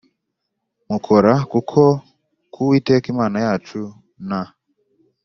[0.89, 1.81] mukora kuko
[2.51, 3.79] ku Uwiteka Imana yacu
[4.27, 4.43] nta